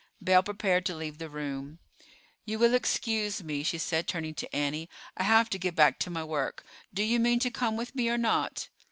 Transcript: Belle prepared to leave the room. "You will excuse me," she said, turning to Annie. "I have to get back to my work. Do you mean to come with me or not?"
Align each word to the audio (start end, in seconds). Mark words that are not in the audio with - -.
Belle 0.19 0.41
prepared 0.41 0.83
to 0.87 0.95
leave 0.95 1.19
the 1.19 1.29
room. 1.29 1.77
"You 2.43 2.57
will 2.57 2.73
excuse 2.73 3.43
me," 3.43 3.61
she 3.61 3.77
said, 3.77 4.07
turning 4.07 4.33
to 4.33 4.55
Annie. 4.55 4.89
"I 5.15 5.21
have 5.21 5.47
to 5.51 5.59
get 5.59 5.75
back 5.75 5.99
to 5.99 6.09
my 6.09 6.23
work. 6.23 6.63
Do 6.91 7.03
you 7.03 7.19
mean 7.19 7.37
to 7.37 7.51
come 7.51 7.77
with 7.77 7.93
me 7.93 8.09
or 8.09 8.17
not?" 8.17 8.69